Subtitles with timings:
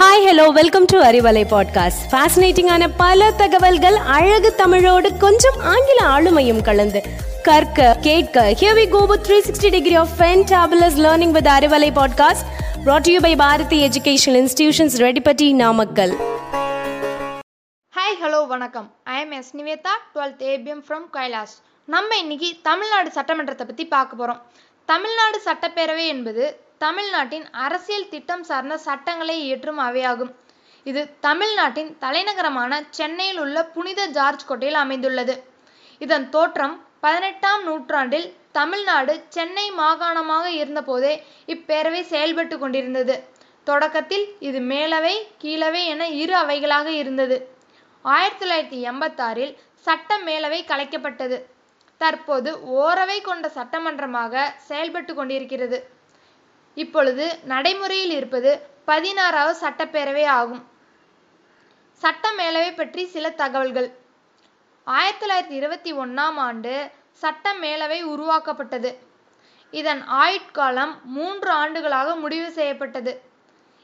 [0.00, 7.00] Hi hello welcome to Arivalai podcast ஃபேசினேட்டிங்கான பல தகவல்கள் அழகு தமிழோடு கொஞ்சம் ஆங்கில ஆளுமையும் கலந்து
[7.42, 12.46] கற்க கேட்க here we go with 360 degree of fantabulous learning with Arivalai podcast
[12.84, 16.14] brought to you by Bharathi education institutions Reddipatti Namakkal
[17.94, 21.56] hi hello வணக்கம் I am S Nivetha twelfth A B M from Kailash
[21.88, 24.40] நம்ம இன்னைக்கு தமிழ்நாடு சட்டமன்றத்தை பற்றி பார்க்க போகிறோம்
[24.88, 26.44] தமிழ்நாடு சட்டப்பேரவை என்பது
[26.82, 30.30] தமிழ்நாட்டின் அரசியல் திட்டம் சார்ந்த சட்டங்களை இயற்றும் அவையாகும்.
[30.84, 35.34] இது தமிழ்நாட்டின் தலைநகரமான சென்னையில் உள்ள புனித ஜார்ஜ் கோட்டையில் அமைந்துள்ளது.
[35.98, 41.12] இதன் தோற்றம் பதினெட்டாம் நூற்றாண்டில் தமிழ்நாடு சென்னை மாகாணமாக இருந்தபோதே
[41.46, 43.24] இப்பேரவை செயல்பட்டு கொண்டிருந்தது.
[43.64, 47.56] தொடக்கத்தில் இது மேலவை கீழவை என இரு அவைகளாக இருந்தது.
[48.02, 51.38] ஆயிரத்தி தொள்ளாயிரத்தி எண்பத்தாறில் சட்ட மேலவை கலைக்கப்பட்டது.
[51.98, 52.50] தற்போது
[52.82, 55.98] ஓரவை கொண்ட சட்டமன்றமாக செயல்பட்டு கொண்டிருக்கிறது.
[56.74, 60.68] இப்பொழுது நடைமுறையில் இருப்பது பதினாறாவது சட்டப்பேரவை ஆகும்.
[61.92, 63.98] சட்ட மேலவை பற்றி சில தகவல்கள்.
[64.84, 68.98] ஆயிரத்தி தொள்ளாயிரத்தி இருபத்தி ஒன்றாம் ஆண்டு சட்ட மேலவை உருவாக்கப்பட்டது.
[69.70, 73.20] இதன் ஆயுட்காலம் மூன்று ஆண்டுகளாக முடிவு செய்யப்பட்டது.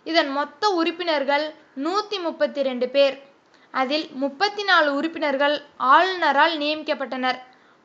[0.04, 3.22] இதன் மொத்த உறுப்பினர்கள் நூற்றி முப்பத்தி ரெண்டு பேர்.
[3.70, 7.38] அதில் முப்பத்தி நாலு உறுப்பினர்கள் ஆளுநரால் நியமிக்கப்பட்டனர்.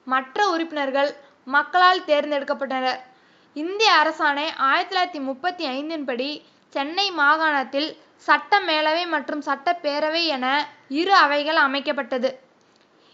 [0.06, 3.00] மற்ற உறுப்பினர்கள் மக்களால் தேர்ந்தெடுக்கப்பட்டனர்.
[3.60, 6.28] இந்திய அரசாணை ஆயிரத்தி தொள்ளாயிரத்தி முப்பத்தி ஐந்தின்படி
[6.70, 7.90] சென்னை மாகாணத்தில்
[8.28, 10.46] சட்ட மேலவை மற்றும் சட்டப்பேரவை என
[11.00, 12.30] இரு அவைகள் அமைக்கப்பட்டது.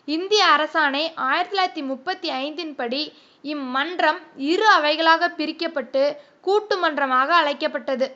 [0.06, 3.02] இந்திய அரசாணை ஆயிரத்தி தொள்ளாயிரத்தி முப்பத்தி ஐந்தின்படி
[3.44, 4.20] இம்மன்றம்
[4.52, 6.04] இரு அவைகளாக பிரிக்கப்பட்டு
[6.42, 8.08] கூட்டு மன்றமாக அழைக்கப்பட்டது.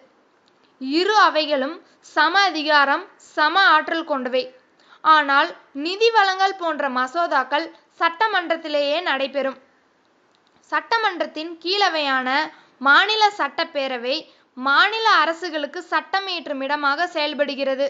[0.82, 4.44] இரு அவைகளும் சம அதிகாரம் சம ஆற்றல் கொண்டவை.
[5.02, 5.56] ஆனால்
[5.88, 7.68] நிதி வழங்கல் போன்ற மசோதாக்கள்
[8.00, 9.60] சட்டமன்றத்திலேயே நடைபெறும்.
[10.72, 12.30] சட்டமன்றத்தின் கீழவையான
[12.88, 14.16] மாநில சட்டப்பேரவை
[14.58, 17.88] மாநில அரசுகளுக்கு சட்டம் இயற்றும் இடமாக செயல்படுகிறது.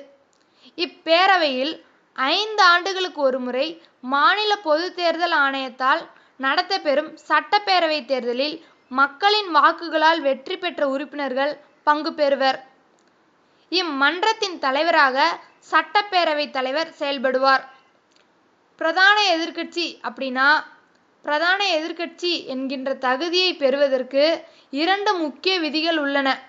[0.85, 1.73] இப்பேரவையில்
[2.15, 3.67] ஐந்து ஆண்டுகளுக்கு ஒருமுறை
[4.15, 6.01] மாநில பொது தேர்தல் ஆணையத்தால்
[6.45, 8.57] நடத்தப்பெறும் சட்டப்பேரவை தேர்தலில்
[8.91, 11.53] மக்களின் வாக்குகளால் வெற்றி பெற்ற உறுப்பினர்கள்
[11.87, 12.59] பங்கு பெறுவர்.
[13.71, 15.17] இம்மன்றத்தின் தலைவராக
[15.71, 17.63] சட்டப்பேரவை தலைவர் செயல்படுவார்.
[18.81, 20.47] பிரதான எதிர்க்கட்சி அப்படின்னா
[21.21, 26.43] பிரதான எதிர்க்கட்சி என்கின்ற தகுதியை பெறுவதற்கு இரண்டு முக்கிய விதிகள் உள்ளன.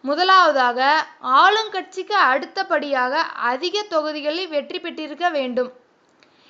[0.00, 5.72] முதலாவதாக ஆளுங்கட்சிக்கு அடுத்தபடியாக அதிக தொகுதிகளில் வெற்றி பெற்றிருக்க வேண்டும்.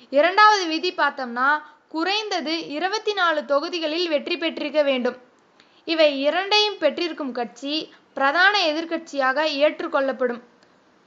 [0.09, 5.17] இரண்டாவது விதி பார்த்தோம்னா குறைந்தது இருபத்தி நாலு தொகுதிகளில் வெற்றி பெற்றிருக்க வேண்டும்.
[5.85, 10.41] இவை இரண்டையும் பெற்றிருக்கும் கட்சி பிரதான எதிர்க்கட்சியாக ஏற்றுக்கொள்ளப்படும்.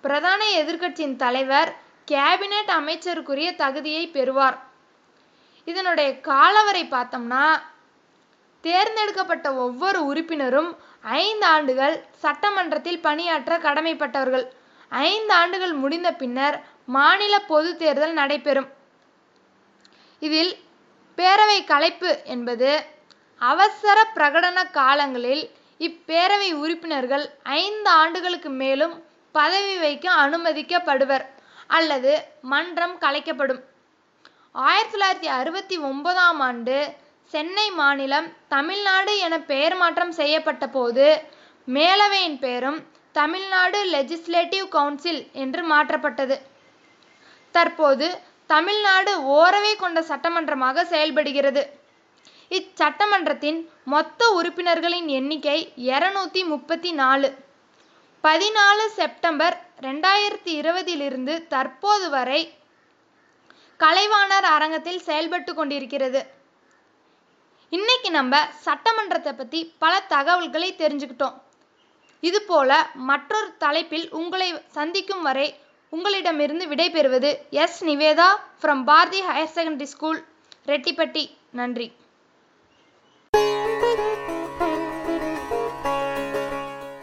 [0.01, 1.77] பிரதான எதிர்க்கட்சியின் தலைவர்
[2.11, 4.70] கேபினெட் அமைச்சருக்குரிய தகுதியை பெறுவார்.
[5.65, 7.45] இதனுடைய காலவரை பார்த்தோம்னா
[8.61, 14.47] தேர்ந்தெடுக்கப்பட்ட ஒவ்வொரு உறுப்பினரும் ஐந்து ஆண்டுகள் சட்டமன்றத்தில் பணியாற்ற கடமைப்பட்டவர்கள்.
[14.89, 18.69] ஐந்து ஆண்டுகள் முடிந்த பின்னர் மாநில பொது தேர்தல் நடைபெறும்.
[20.21, 20.59] இதில்
[21.17, 22.85] பேரவை கலைப்பு என்பது
[23.39, 31.27] அவசர பிரகடன காலங்களில் இப்பேரவை உறுப்பினர்கள் ஐந்து ஆண்டுகளுக்கு மேலும் பதவி வைக்க அனுமதிக்கப்படுவர்
[31.67, 33.61] அல்லது மன்றம் கலைக்கப்படும்.
[34.55, 36.95] ஆயிரத்தி தொள்ளாயிரத்தி அறுபத்தி ஒன்பதாம் ஆண்டு
[37.25, 41.23] சென்னை மாநிலம் தமிழ்நாடு என பெயர் மாற்றம் செய்யப்பட்ட போது
[41.65, 42.81] மேலவையின் பெயரும்
[43.13, 46.41] தமிழ்நாடு லெஜிஸ்லேட்டிவ் கவுன்சில் என்று மாற்றப்பட்டது.
[47.51, 51.63] தற்போது தமிழ்நாடு ஓரவை கொண்ட சட்டமன்றமாக செயல்படுகிறது.
[52.49, 57.31] இச்சட்டமன்றத்தின் மொத்த உறுப்பினர்களின் எண்ணிக்கை இருநூத்தி முப்பத்தி நாலு.
[58.25, 62.41] பதினாலு செப்டம்பர் ரெண்டாயிரத்தி இருபதிலிருந்து தற்போது வரை
[63.83, 66.21] கலைவாணர் அரங்கத்தில் செயல்பட்டு கொண்டிருக்கிறது.
[67.77, 71.37] இன்னைக்கு நம்ம சட்டமன்றத்தை பற்றி பல தகவல்களை தெரிஞ்சுக்கிட்டோம்.
[72.29, 72.71] இது போல
[73.11, 75.49] மற்றொரு தலைப்பில் உங்களை சந்திக்கும் வரை
[75.97, 77.31] உங்களிடமிருந்து விடைபெறுவது
[77.63, 77.79] S.
[77.85, 78.29] Nivetha
[78.61, 80.21] from Bharathi higher secondary school
[80.73, 81.25] Reddipatti.
[81.61, 81.89] நன்றி.